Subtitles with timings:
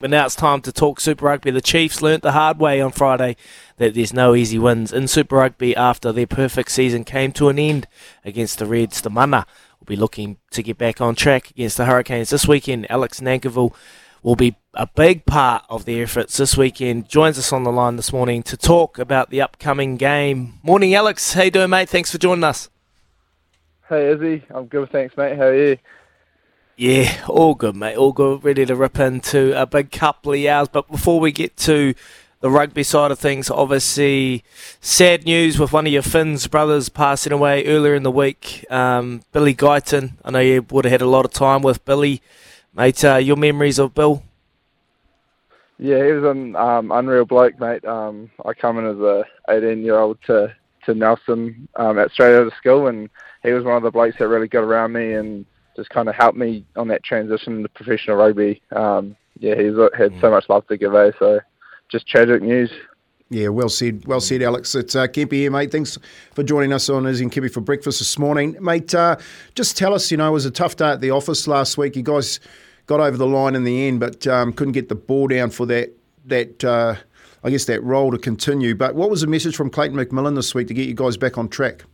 [0.00, 1.50] But now it's time to talk Super Rugby.
[1.50, 3.36] The Chiefs learnt the hard way on Friday
[3.76, 7.58] that there's no easy wins in Super Rugby after their perfect season came to an
[7.58, 7.86] end
[8.24, 9.02] against the Reds.
[9.02, 9.44] The Mana
[9.78, 12.90] will be looking to get back on track against the Hurricanes this weekend.
[12.90, 13.74] Alex Nankivell
[14.22, 17.10] will be a big part of the efforts this weekend.
[17.10, 20.54] Joins us on the line this morning to talk about the upcoming game.
[20.62, 21.34] Morning, Alex.
[21.34, 21.90] How you doing, mate?
[21.90, 22.70] Thanks for joining us.
[23.86, 24.44] Hey, Izzy.
[24.48, 25.36] I'm good, thanks, mate.
[25.36, 25.76] How are you?
[26.80, 27.98] Yeah, all good, mate.
[27.98, 28.42] All good.
[28.42, 30.68] Ready to rip into a big couple of hours.
[30.68, 31.92] But before we get to
[32.40, 34.42] the rugby side of things, obviously,
[34.80, 38.64] sad news with one of your Finns brothers passing away earlier in the week.
[38.70, 40.12] Um, Billy Guyton.
[40.24, 42.22] I know you would have had a lot of time with Billy,
[42.74, 43.04] mate.
[43.04, 44.22] Uh, your memories of Bill?
[45.78, 47.84] Yeah, he was an um, unreal bloke, mate.
[47.84, 52.34] Um, I come in as a 18 year old to to Nelson um, at straight
[52.34, 53.10] out of school, and
[53.42, 55.44] he was one of the blokes that really got around me and
[55.80, 58.60] just kind of helped me on that transition to professional rugby.
[58.70, 61.10] Um, yeah, he's had so much love to give, eh?
[61.18, 61.40] So
[61.90, 62.70] just tragic news.
[63.30, 64.04] Yeah, well said.
[64.06, 64.74] Well said, Alex.
[64.74, 65.72] It's uh, Kempy here, mate.
[65.72, 65.96] Thanks
[66.34, 68.58] for joining us on Izzy and Kempy for breakfast this morning.
[68.60, 69.16] Mate, uh,
[69.54, 71.96] just tell us, you know, it was a tough day at the office last week.
[71.96, 72.40] You guys
[72.86, 75.64] got over the line in the end, but um, couldn't get the ball down for
[75.66, 75.96] that,
[76.26, 76.96] that uh,
[77.42, 78.74] I guess, that role to continue.
[78.74, 81.38] But what was the message from Clayton McMillan this week to get you guys back
[81.38, 81.84] on track?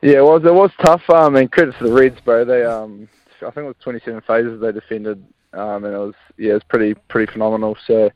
[0.00, 1.02] Yeah, it was it was tough.
[1.10, 2.44] Um, and credit to the Reds, bro.
[2.44, 6.52] They um, I think it was 27 phases they defended, um, and it was yeah,
[6.52, 7.76] it was pretty pretty phenomenal.
[7.86, 8.10] So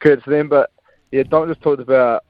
[0.00, 0.48] credit to them.
[0.48, 0.70] But
[1.12, 2.24] yeah, Don just talked about.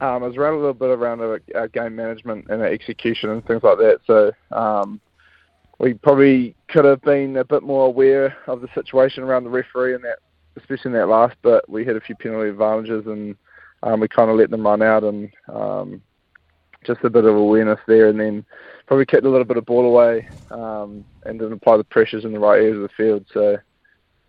[0.00, 3.30] Um, I was around a little bit around our, our game management and our execution
[3.30, 4.00] and things like that.
[4.04, 5.00] So um,
[5.78, 9.94] we probably could have been a bit more aware of the situation around the referee
[9.94, 10.18] and that,
[10.56, 11.36] especially in that last.
[11.42, 13.36] But we had a few penalty advantages and
[13.84, 16.02] um, we kind of let them run out and um,
[16.84, 18.44] just a bit of awareness there, and then
[18.86, 22.32] probably kicked a little bit of ball away um, and didn't apply the pressures in
[22.32, 23.24] the right areas of the field.
[23.32, 23.58] So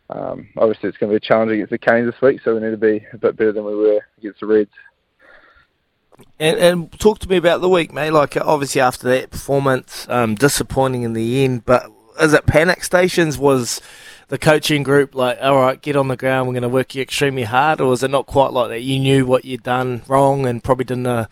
[0.10, 2.62] um, obviously it's going to be a challenge against the Canes this week, so we
[2.62, 4.72] need to be a bit better than we were against the Reds.
[6.40, 8.12] And, and talk to me about the week, mate.
[8.12, 11.66] Like obviously after that performance, um, disappointing in the end.
[11.66, 11.88] But
[12.22, 13.38] is it panic stations?
[13.38, 13.82] Was
[14.28, 17.02] the coaching group like, all right, get on the ground, we're going to work you
[17.02, 18.82] extremely hard, or is it not quite like that?
[18.82, 21.26] You knew what you'd done wrong and probably didn't uh,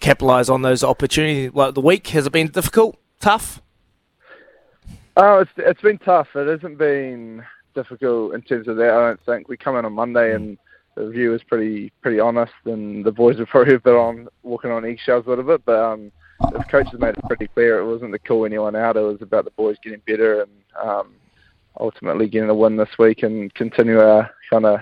[0.00, 1.52] capitalise on those opportunities.
[1.54, 3.62] Like the week has it been difficult, tough?
[5.16, 6.28] Oh, it's it's been tough.
[6.34, 7.44] It hasn't been
[7.74, 8.90] difficult in terms of that.
[8.90, 10.58] I don't think we come in on Monday and
[10.94, 14.70] the view was pretty pretty honest, and the boys were probably a bit on walking
[14.70, 15.64] on eggshells a little bit.
[15.64, 16.12] But um,
[16.52, 18.96] the coaches made it pretty clear it wasn't to call anyone out.
[18.96, 20.50] It was about the boys getting better and
[20.82, 21.14] um,
[21.78, 24.80] ultimately getting a win this week and continue our kind of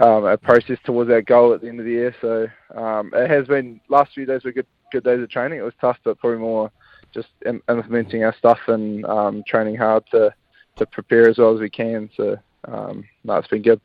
[0.00, 2.14] um, a process towards our goal at the end of the year.
[2.20, 5.58] So um, it has been last few days were good good days of training.
[5.58, 6.70] It was tough, but probably more
[7.12, 10.34] just implementing our stuff and um, training hard to
[10.76, 12.10] to prepare as well as we can.
[12.16, 12.36] So
[12.66, 13.80] um, no, it's been good.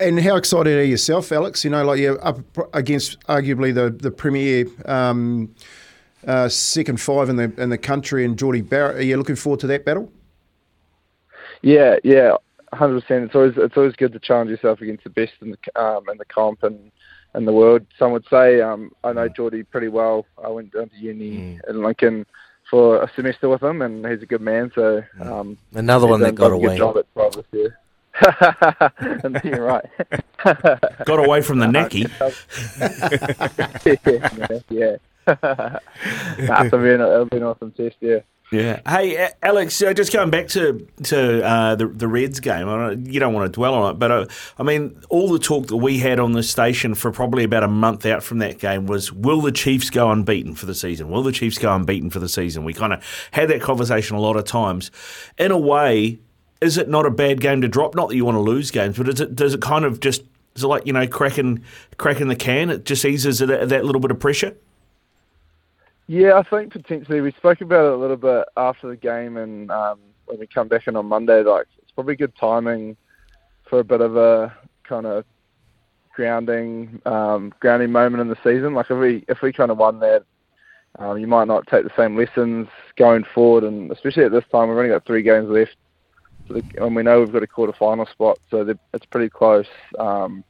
[0.00, 1.64] And how excited are yourself, Alex?
[1.64, 2.40] You know, like you're up
[2.74, 4.66] against arguably the the premier.
[4.84, 5.54] Um,
[6.26, 8.98] uh, second five in the in the country and Jordie Barrett.
[8.98, 10.12] Are you looking forward to that battle?
[11.62, 12.36] Yeah, yeah,
[12.72, 13.24] hundred percent.
[13.24, 16.18] It's always it's always good to challenge yourself against the best in the um, in
[16.18, 16.90] the comp and
[17.34, 17.86] in the world.
[17.98, 20.26] Some would say um, I know Jordie pretty well.
[20.42, 21.60] I went down to uni mm.
[21.68, 22.26] in Lincoln
[22.70, 24.72] for a semester with him, and he's a good man.
[24.74, 25.26] So mm.
[25.26, 26.76] um, another one that got away.
[26.76, 27.78] Job at this year.
[29.24, 29.86] and you're right.
[30.44, 32.10] got away from the necky.
[34.68, 34.96] yeah,
[35.26, 35.78] yeah.
[36.46, 37.96] That's a it'll be an awesome test.
[38.00, 38.20] Yeah.
[38.52, 38.80] Yeah.
[38.86, 42.68] Hey, Alex, uh, just going back to to uh, the the Reds game.
[43.06, 44.26] you don't want to dwell on it, but uh,
[44.58, 47.68] I mean, all the talk that we had on the station for probably about a
[47.68, 51.08] month out from that game was, will the Chiefs go unbeaten for the season?
[51.08, 52.64] Will the Chiefs go unbeaten for the season?
[52.64, 54.90] We kind of had that conversation a lot of times.
[55.38, 56.20] In a way,
[56.60, 57.94] is it not a bad game to drop?
[57.94, 60.62] Not that you want to lose games, but it does it kind of just is
[60.62, 61.64] it like you know cracking
[61.96, 62.68] cracking the can?
[62.68, 64.54] It just eases it, that little bit of pressure.
[66.06, 69.70] Yeah, I think potentially we spoke about it a little bit after the game, and
[69.70, 72.96] um, when we come back in on Monday, like it's probably good timing
[73.68, 74.54] for a bit of a
[74.88, 75.24] kind of
[76.14, 78.74] grounding um, grounding moment in the season.
[78.74, 80.24] Like if we if we kind of won that,
[80.98, 84.68] um, you might not take the same lessons going forward, and especially at this time,
[84.68, 85.76] we've only got three games left,
[86.78, 89.66] and we know we've got a quarter final spot, so it's pretty close.
[89.98, 90.44] Um,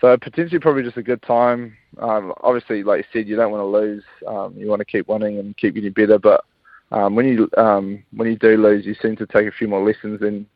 [0.00, 1.76] so potentially probably just a good time.
[1.98, 4.04] Um, obviously, like you said, you don't want to lose.
[4.26, 6.18] Um, you want to keep winning and keep getting better.
[6.18, 6.44] But
[6.92, 9.84] um, when you um, when you do lose, you seem to take a few more
[9.84, 10.46] lessons than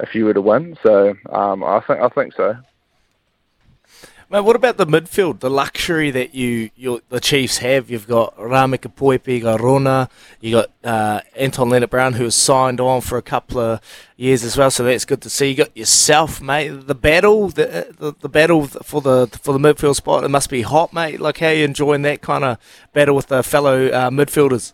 [0.00, 0.76] if you were to win.
[0.82, 2.56] So um, I think I think so.
[4.32, 5.40] Mate, what about the midfield?
[5.40, 6.70] The luxury that you
[7.10, 7.90] the Chiefs have.
[7.90, 10.08] You've got Rameka Poihipi, you got Rona,
[10.40, 13.80] you got uh, Anton Lienert-Brown, who has signed on for a couple of
[14.16, 14.70] years as well.
[14.70, 15.50] So that's good to see.
[15.50, 16.68] You got yourself, mate.
[16.86, 20.24] The battle, the the, the battle for the for the midfield spot.
[20.24, 21.20] It must be hot, mate.
[21.20, 22.56] Like how you enjoying that kind of
[22.94, 24.72] battle with the fellow uh, midfielders?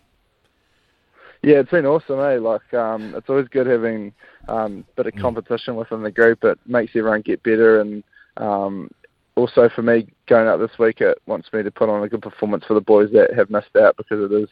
[1.41, 2.39] Yeah, it's been awesome, eh?
[2.39, 4.13] Like, um, it's always good having
[4.47, 5.21] um, a bit of mm.
[5.21, 6.45] competition within the group.
[6.45, 8.05] It makes everyone get better and
[8.37, 8.89] um,
[9.39, 12.21] also for me going out this week, it wants me to put on a good
[12.21, 14.49] performance for the boys that have missed out because it is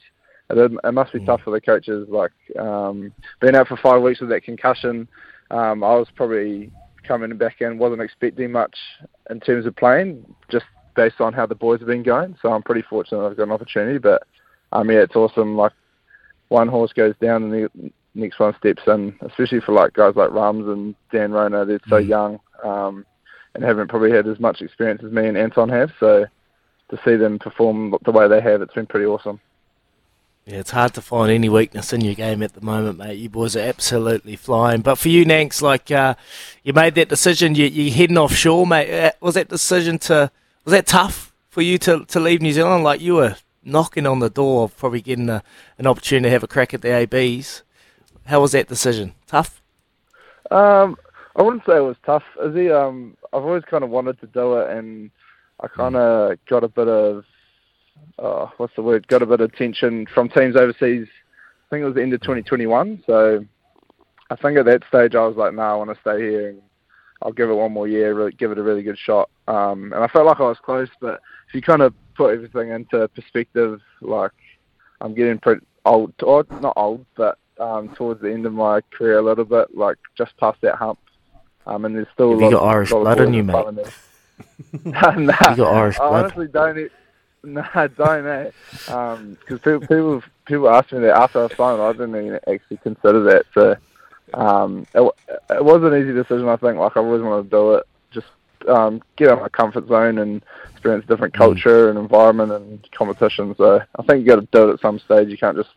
[0.50, 1.26] it, it must be mm.
[1.26, 2.08] tough for the coaches.
[2.10, 3.12] Like um,
[3.42, 5.08] being out for five weeks with that concussion,
[5.52, 6.72] um, I was probably
[7.08, 8.76] coming back in, wasn't expecting much
[9.30, 12.36] in terms of playing, just based on how the boys have been going.
[12.42, 13.98] So I'm pretty fortunate I've got an opportunity.
[13.98, 14.24] But
[14.72, 15.56] um, yeah, it's awesome.
[15.56, 15.74] Like
[16.50, 20.32] one horse goes down and the next one steps in, especially for like guys like
[20.32, 21.66] Rums and Dan Rona.
[21.66, 22.08] They're so mm.
[22.08, 22.40] young.
[22.64, 23.06] Um,
[23.58, 25.92] and haven't probably had as much experience as me and Anton have.
[26.00, 26.26] So
[26.90, 29.42] to see them perform the way they have, it's been pretty awesome.
[30.46, 33.18] Yeah, it's hard to find any weakness in your game at the moment, mate.
[33.18, 34.82] You boys are absolutely flying.
[34.82, 36.14] But for you, Nanks, like uh,
[36.64, 38.90] you made that decision, you, you're heading offshore, mate.
[38.90, 40.32] Uh, was that decision to
[40.64, 42.84] was that tough for you to to leave New Zealand?
[42.84, 45.44] Like you were knocking on the door of probably getting a,
[45.80, 47.64] an opportunity to have a crack at the ABs.
[48.28, 49.16] How was that decision?
[49.26, 49.62] Tough?
[50.52, 50.98] Um,
[51.38, 52.24] I wouldn't say it was tough.
[52.54, 52.72] He?
[52.72, 55.12] Um, I've always kind of wanted to do it, and
[55.60, 57.24] I kind of got a bit of,
[58.18, 59.08] uh, what's the word?
[59.08, 61.08] Got a bit of attention from teams overseas.
[61.08, 63.04] I think it was the end of 2021.
[63.06, 63.46] So
[64.32, 66.50] I think at that stage I was like, no, nah, I want to stay here,
[66.50, 66.62] and
[67.22, 69.30] I'll give it one more year, really, give it a really good shot.
[69.48, 72.72] Um, and I felt like I was close, but if you kind of put everything
[72.72, 74.32] into perspective, like
[75.02, 79.20] I'm getting pretty old, or not old, but um, towards the end of my career
[79.20, 81.00] a little bit, like just past that hump.
[81.68, 83.56] Um, and there's still Have a lot you got Irish blood in you, mate.
[84.86, 86.14] nah, you got Irish blood.
[86.14, 86.92] I honestly don't.
[87.44, 88.52] Nah, don't eh?
[88.88, 91.82] Um, because people, people people asked me that after I signed.
[91.82, 93.46] I didn't even actually consider that.
[93.54, 93.76] So
[94.34, 95.12] um, it,
[95.50, 96.48] it was an easy decision.
[96.48, 96.78] I think.
[96.78, 97.88] Like I always wanted to do it.
[98.12, 98.28] Just
[98.70, 100.42] um, get out of my comfort zone and
[100.72, 101.38] experience a different mm.
[101.38, 103.54] culture and environment and competition.
[103.58, 105.28] So I think you got to do it at some stage.
[105.28, 105.70] You can't just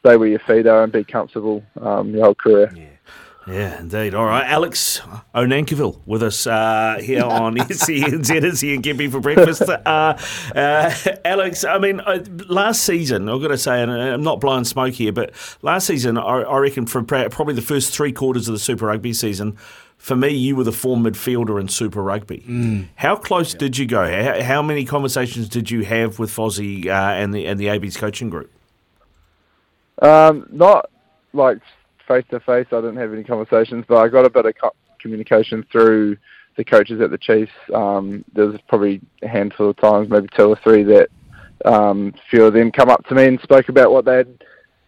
[0.00, 2.72] stay where your feet are and be comfortable um, your whole career.
[2.74, 2.86] Yeah.
[3.48, 4.14] Yeah, indeed.
[4.14, 5.00] All right, Alex
[5.34, 9.62] O'Nankivell with us uh, here on SENZ Izzy and Kempy for breakfast.
[9.62, 10.18] Uh,
[10.54, 14.64] uh, Alex, I mean, uh, last season, I've got to say, and I'm not blowing
[14.64, 18.52] smoke here, but last season, I, I reckon for probably the first three quarters of
[18.52, 19.56] the Super Rugby season,
[19.96, 22.44] for me, you were the form midfielder in Super Rugby.
[22.46, 22.88] Mm.
[22.96, 23.58] How close yeah.
[23.58, 24.06] did you go?
[24.06, 27.96] How, how, many conversations did you have with Fozzie uh, and the and the AB's
[27.96, 28.50] coaching group?
[30.00, 30.88] Um, not
[31.32, 31.58] like
[32.08, 32.66] face to face.
[32.72, 36.16] I didn't have any conversations, but I got a bit of co- communication through
[36.56, 37.52] the coaches at the Chiefs.
[37.72, 41.08] Um, was probably a handful of times, maybe two or three, that
[41.64, 44.42] um, a few of them come up to me and spoke about what they'd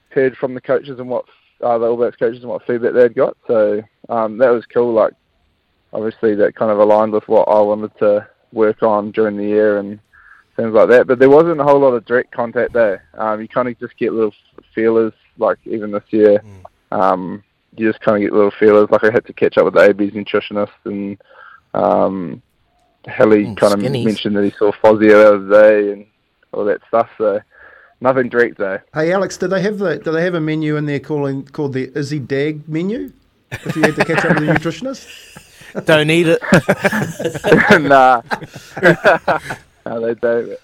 [0.08, 1.26] heard from the coaches and what
[1.62, 3.36] uh, the All Blacks coaches and what feedback they'd got.
[3.46, 4.92] So um, that was cool.
[4.92, 5.12] Like
[5.92, 9.78] obviously that kind of aligned with what I wanted to work on during the year
[9.78, 10.00] and
[10.56, 11.06] things like that.
[11.06, 13.04] But there wasn't a whole lot of direct contact there.
[13.14, 14.34] Um, you kind of just get little
[14.74, 15.12] feelers.
[15.38, 17.42] Like even this year, mm um,
[17.76, 18.90] you just kind of get little feelers.
[18.90, 21.20] Like I had to catch up with the AB's nutritionist, and
[21.75, 22.42] um,
[23.06, 26.06] Helly mm, kind of mentioned that he saw Fozzie the other day and
[26.52, 27.09] all that stuff.
[27.18, 27.40] So
[28.00, 28.78] nothing direct though.
[28.92, 31.73] Hey Alex, do they have the do they have a menu in there calling called
[31.73, 33.12] the Izzy Dag menu?
[33.52, 35.47] If you had to catch up with the nutritionist.
[35.85, 36.40] Don't eat it.
[37.82, 38.23] nah.
[39.87, 40.59] no, they don't.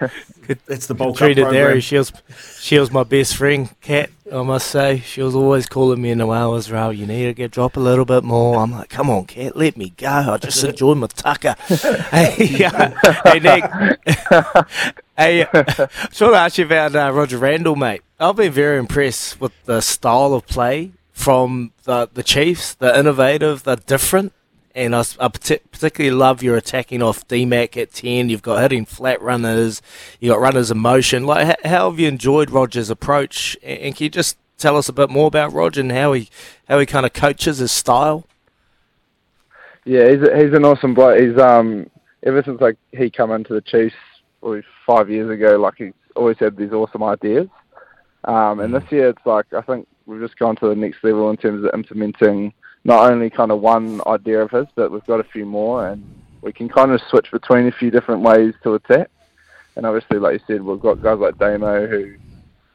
[0.68, 1.80] it's the bulk treated there.
[1.80, 2.12] She was,
[2.60, 4.10] she was my best friend, Kat.
[4.32, 6.70] I must say, she was always calling me in the hours.
[6.70, 8.58] Row, you need to get drop a little bit more.
[8.58, 10.08] I'm like, come on, Kat, let me go.
[10.08, 11.54] I just enjoy my tucker.
[12.10, 12.90] hey, uh,
[13.24, 13.64] hey, Nick.
[15.16, 15.64] hey, uh,
[16.20, 18.02] want to ask you about uh, Roger Randle, mate.
[18.20, 22.74] I've been very impressed with the style of play from the the Chiefs.
[22.74, 23.64] They're innovative.
[23.64, 24.32] They're different.
[24.78, 28.28] And I, I particularly love your attacking off DMAC at 10.
[28.28, 29.82] You've got hitting flat runners.
[30.20, 31.26] You've got runners in motion.
[31.26, 33.56] Like, how have you enjoyed Roger's approach?
[33.64, 36.28] And can you just tell us a bit more about Roger and how he
[36.68, 38.24] how he kind of coaches his style?
[39.84, 41.20] Yeah, he's a, he's an awesome bloke.
[41.20, 41.90] He's um
[42.22, 43.96] ever since like he come into the Chiefs
[44.40, 47.48] probably five years ago, like he's always had these awesome ideas.
[48.24, 48.92] Um, and this mm.
[48.92, 51.70] year, it's like I think we've just gone to the next level in terms of
[51.74, 52.52] implementing
[52.84, 56.02] not only kind of one idea of his, but we've got a few more, and
[56.42, 59.10] we can kind of switch between a few different ways to attack.
[59.76, 62.14] And obviously, like you said, we've got guys like Damo who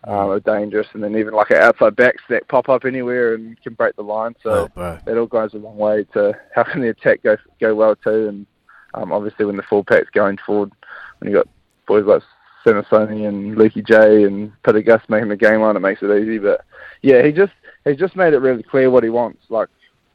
[0.06, 3.74] um, are dangerous, and then even like outside backs that pop up anywhere and can
[3.74, 4.36] break the line.
[4.44, 7.76] So oh, that all goes a long way to how can the attack go go
[7.76, 8.28] well too.
[8.28, 8.46] And
[8.94, 10.72] um, obviously, when the full pack's going forward,
[11.20, 11.48] when you got
[11.88, 12.22] boys like
[12.66, 16.38] Samisoni and Leaky J and Pita Gus making the game line, it makes it easy.
[16.38, 16.66] But
[17.02, 17.54] yeah, he just
[17.86, 19.44] he's just made it really clear what he wants.
[19.50, 19.70] Like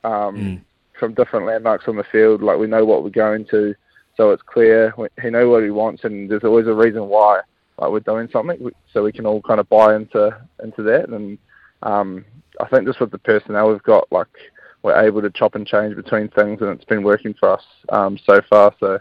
[0.04, 0.60] um, mm.
[0.98, 3.74] from different landmarks on the field, like we know what we're going to,
[4.16, 4.94] so it's clear.
[5.22, 7.40] He knows what he wants, and there's always a reason why
[7.78, 11.08] like we're doing something, so we can all kind of buy into into that.
[11.08, 11.38] And
[11.82, 12.24] um,
[12.60, 14.26] I think just with the personnel we've got, like
[14.82, 18.18] we're able to chop and change between things, and it's been working for us um,
[18.26, 18.74] so far.
[18.80, 18.98] So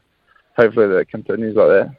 [0.55, 1.95] hopefully that continues like that.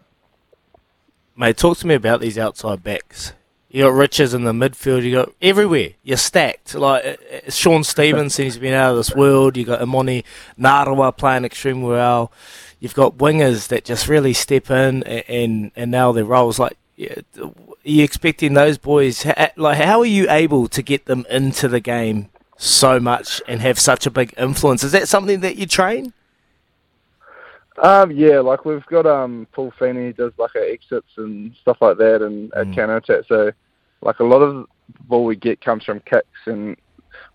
[1.36, 3.32] Mate, talk to me about these outside backs.
[3.70, 5.02] You got Richards in the midfield.
[5.02, 5.90] You got everywhere.
[6.02, 6.74] You're stacked.
[6.74, 9.56] Like uh, uh, Shaun Stevenson, he's been out of this world.
[9.56, 10.24] You got Emoni
[10.58, 12.32] Narawa playing extremely well
[12.80, 16.58] you've got wingers that just really step in and and, and nail their roles.
[16.58, 17.52] Like, are
[17.84, 19.24] you expecting those boys?
[19.56, 23.78] Like, how are you able to get them into the game so much and have
[23.78, 24.84] such a big influence?
[24.84, 26.12] Is that something that you train?
[27.82, 31.98] Um, yeah, like we've got um, Paul Feeney does like our exits and stuff like
[31.98, 32.74] that, and mm.
[32.74, 33.24] counter attack.
[33.28, 33.52] So,
[34.00, 34.66] like a lot of the
[35.04, 36.76] ball we get comes from kicks, and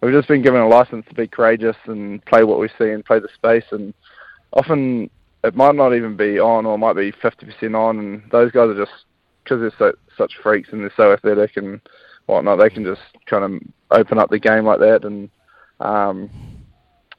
[0.01, 3.05] we've just been given a license to be courageous and play what we see and
[3.05, 3.65] play the space.
[3.71, 3.93] And
[4.53, 5.09] often
[5.43, 8.69] it might not even be on, or it might be 50% on, and those guys
[8.69, 9.05] are just
[9.43, 11.81] because they're so such freaks and they're so athletic and
[12.27, 15.03] whatnot, they can just kind of open up the game like that.
[15.03, 15.29] And
[15.79, 16.29] um,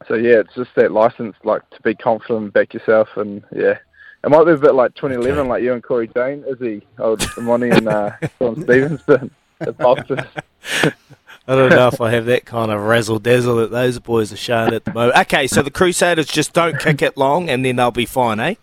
[0.09, 3.79] so yeah, it's just that license, like to be confident, back yourself, and yeah.
[4.23, 5.49] It might be a bit like 2011, okay.
[5.49, 6.81] like you and Cory Jane, is he?
[6.99, 10.21] Oh, Money and uh, Shaun Stevenson, the boxers.
[11.47, 14.37] I don't know if I have that kind of razzle dazzle that those boys are
[14.37, 15.19] showing at the moment.
[15.19, 18.55] Okay, so the Crusaders just don't kick it long, and then they'll be fine, eh?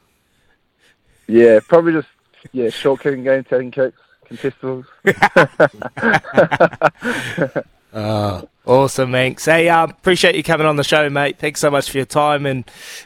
[1.28, 2.08] Yeah, probably just
[2.54, 4.86] yeah, short kicking game, taking kicks, contestables.
[7.94, 9.46] oh, awesome, Nanks.
[9.46, 11.40] Hey, um, appreciate you coming on the show, mate.
[11.40, 12.64] Thanks so much for your time, and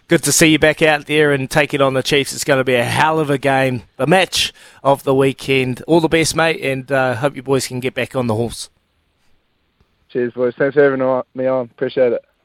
[0.08, 2.34] good to see you back out there and taking on the Chiefs.
[2.34, 5.82] It's going to be a hell of a game, the match of the weekend.
[5.88, 8.70] All the best, mate, and uh, hope you boys can get back on the horse.
[10.10, 10.56] Cheers, boys.
[10.58, 11.00] Thanks for having
[11.34, 11.66] me on.
[11.66, 12.24] Appreciate it.